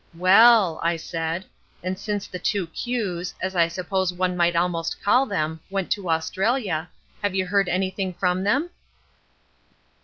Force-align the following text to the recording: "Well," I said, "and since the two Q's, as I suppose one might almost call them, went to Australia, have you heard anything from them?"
"Well," 0.15 0.79
I 0.81 0.95
said, 0.97 1.45
"and 1.83 1.95
since 1.95 2.25
the 2.25 2.39
two 2.39 2.65
Q's, 2.65 3.35
as 3.39 3.55
I 3.55 3.67
suppose 3.67 4.11
one 4.11 4.35
might 4.35 4.55
almost 4.55 4.99
call 5.03 5.27
them, 5.27 5.59
went 5.69 5.91
to 5.91 6.09
Australia, 6.09 6.89
have 7.21 7.35
you 7.35 7.45
heard 7.45 7.69
anything 7.69 8.15
from 8.15 8.43
them?" 8.43 8.71